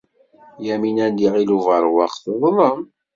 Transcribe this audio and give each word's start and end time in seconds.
Yamina 0.65 1.05
n 1.07 1.15
Yiɣil 1.21 1.49
Ubeṛwaq 1.57 2.13
teḍlem. 2.23 2.79